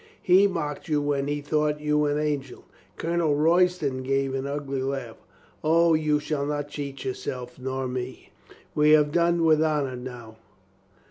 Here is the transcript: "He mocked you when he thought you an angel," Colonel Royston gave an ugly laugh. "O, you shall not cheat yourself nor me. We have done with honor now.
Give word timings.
"He 0.23 0.47
mocked 0.47 0.87
you 0.87 0.99
when 0.99 1.27
he 1.27 1.41
thought 1.41 1.79
you 1.79 2.05
an 2.05 2.17
angel," 2.17 2.63
Colonel 2.97 3.35
Royston 3.35 4.01
gave 4.01 4.33
an 4.33 4.47
ugly 4.47 4.81
laugh. 4.81 5.17
"O, 5.63 5.93
you 5.93 6.19
shall 6.19 6.47
not 6.47 6.69
cheat 6.69 7.03
yourself 7.05 7.59
nor 7.59 7.87
me. 7.87 8.31
We 8.73 8.93
have 8.93 9.11
done 9.11 9.45
with 9.45 9.61
honor 9.61 9.95
now. 9.95 10.37